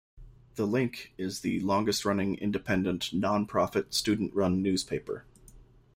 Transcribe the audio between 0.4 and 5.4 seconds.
"The Link" is the longest-running independent, non-profit, student-run newspaper.